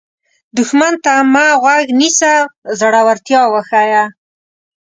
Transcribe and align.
دښمن 0.57 0.93
ته 1.05 1.13
مه 1.33 1.45
غوږ 1.61 1.85
نیسه، 1.99 2.33
زړورتیا 2.79 3.41
وښیه 3.51 4.03